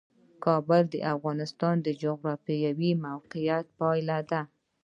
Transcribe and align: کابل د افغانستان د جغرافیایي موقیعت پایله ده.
کابل 0.45 0.81
د 0.93 0.95
افغانستان 1.13 1.75
د 1.81 1.87
جغرافیایي 2.03 2.91
موقیعت 3.05 3.65
پایله 3.79 4.19
ده. 4.31 4.41